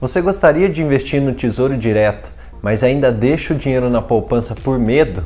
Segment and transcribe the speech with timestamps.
[0.00, 4.78] Você gostaria de investir no Tesouro Direto, mas ainda deixa o dinheiro na poupança por
[4.78, 5.22] medo?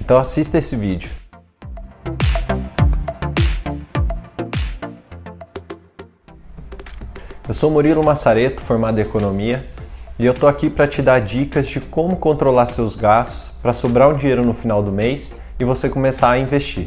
[0.00, 1.10] Então assista esse vídeo.
[7.48, 9.66] Eu sou Murilo Massareto, formado em Economia,
[10.16, 14.08] e eu tô aqui para te dar dicas de como controlar seus gastos para sobrar
[14.08, 16.86] um dinheiro no final do mês e você começar a investir.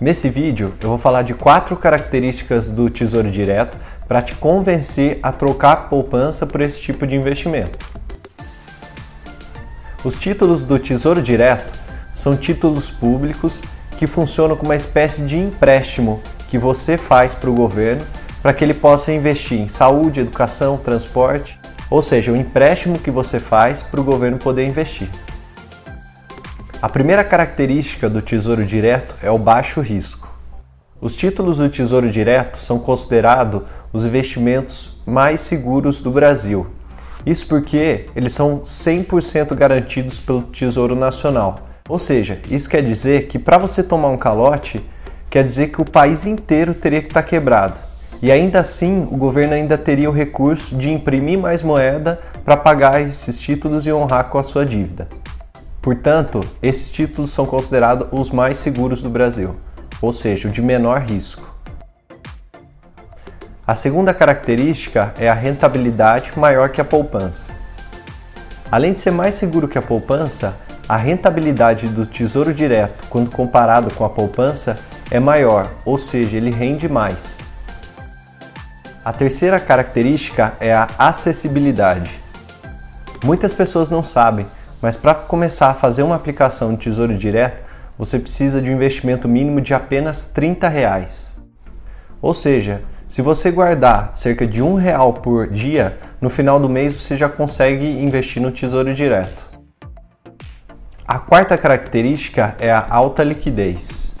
[0.00, 5.30] Nesse vídeo eu vou falar de quatro características do Tesouro Direto para te convencer a
[5.30, 7.78] trocar poupança por esse tipo de investimento.
[10.04, 11.72] Os títulos do Tesouro Direto
[12.12, 13.62] são títulos públicos
[13.96, 18.04] que funcionam como uma espécie de empréstimo que você faz para o governo
[18.42, 21.58] para que ele possa investir em saúde, educação, transporte,
[21.88, 25.08] ou seja, o um empréstimo que você faz para o governo poder investir.
[26.84, 30.28] A primeira característica do Tesouro Direto é o baixo risco.
[31.00, 36.66] Os títulos do Tesouro Direto são considerados os investimentos mais seguros do Brasil.
[37.24, 41.60] Isso porque eles são 100% garantidos pelo Tesouro Nacional.
[41.88, 44.84] Ou seja, isso quer dizer que para você tomar um calote,
[45.30, 47.80] quer dizer que o país inteiro teria que estar tá quebrado.
[48.20, 53.00] E ainda assim, o governo ainda teria o recurso de imprimir mais moeda para pagar
[53.00, 55.08] esses títulos e honrar com a sua dívida.
[55.84, 59.54] Portanto, esses títulos são considerados os mais seguros do Brasil,
[60.00, 61.46] ou seja, o de menor risco.
[63.66, 67.52] A segunda característica é a rentabilidade maior que a poupança.
[68.72, 70.56] Além de ser mais seguro que a poupança,
[70.88, 74.78] a rentabilidade do Tesouro Direto, quando comparado com a poupança,
[75.10, 77.40] é maior, ou seja, ele rende mais.
[79.04, 82.18] A terceira característica é a acessibilidade.
[83.22, 84.46] Muitas pessoas não sabem,
[84.84, 87.62] mas para começar a fazer uma aplicação de Tesouro Direto,
[87.96, 91.40] você precisa de um investimento mínimo de apenas 30 reais.
[92.20, 96.96] Ou seja, se você guardar cerca de um real por dia, no final do mês
[96.96, 99.42] você já consegue investir no Tesouro Direto.
[101.08, 104.14] A quarta característica é a alta liquidez.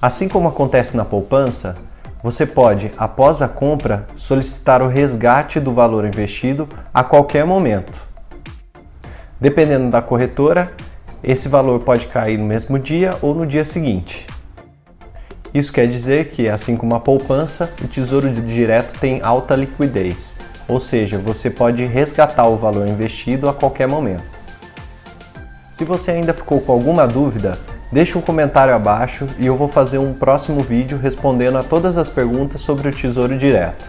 [0.00, 1.76] Assim como acontece na poupança,
[2.22, 8.07] você pode, após a compra, solicitar o resgate do valor investido a qualquer momento.
[9.40, 10.72] Dependendo da corretora,
[11.22, 14.26] esse valor pode cair no mesmo dia ou no dia seguinte.
[15.54, 20.80] Isso quer dizer que, assim como a poupança, o Tesouro Direto tem alta liquidez, ou
[20.80, 24.24] seja, você pode resgatar o valor investido a qualquer momento.
[25.70, 27.58] Se você ainda ficou com alguma dúvida,
[27.92, 32.08] deixe um comentário abaixo e eu vou fazer um próximo vídeo respondendo a todas as
[32.08, 33.84] perguntas sobre o Tesouro Direto.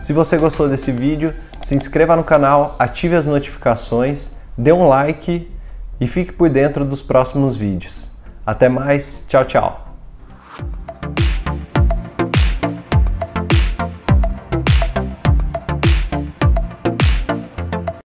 [0.00, 5.50] Se você gostou desse vídeo, se inscreva no canal, ative as notificações dê um like
[6.00, 8.10] e fique por dentro dos próximos vídeos.
[8.44, 9.85] Até mais, tchau, tchau!